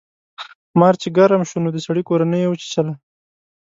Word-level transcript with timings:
مار 0.79 0.93
چې 1.01 1.07
ګرم 1.17 1.41
شو 1.49 1.57
نو 1.63 1.69
د 1.73 1.77
سړي 1.85 2.01
کورنۍ 2.09 2.39
یې 2.41 2.49
وچیچله. 2.49 2.93